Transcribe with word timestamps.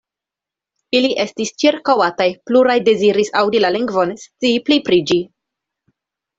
Ili 0.99 1.11
estis 1.23 1.51
ĉirkaŭataj, 1.63 2.27
pluraj 2.51 2.77
deziris 2.89 3.31
aŭdi 3.43 3.63
la 3.63 3.73
lingvon, 3.79 4.17
scii 4.27 4.67
pli 4.71 4.83
pri 4.91 5.03
ĝi. 5.13 5.23